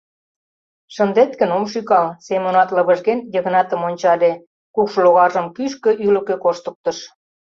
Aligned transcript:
—Шындет 0.93 1.31
гын— 1.39 1.49
ом 1.57 1.65
шӱкал,— 1.71 2.07
Семонат, 2.25 2.69
лывыжген, 2.75 3.19
Йыгнатым 3.33 3.81
ончале, 3.87 4.31
кукшылогаржым 4.75 5.45
кӱшкӧ-ӱлыкӧ 5.55 6.35
коштыктыш. 6.43 6.97